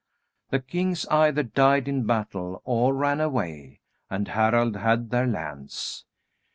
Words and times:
The 0.49 0.57
kings 0.59 1.05
either 1.11 1.43
died 1.43 1.87
in 1.87 2.07
battle 2.07 2.63
or 2.65 2.91
ran 2.95 3.21
away, 3.21 3.81
and 4.09 4.27
Harald 4.29 4.77
had 4.77 5.11
their 5.11 5.27
lands. 5.27 6.05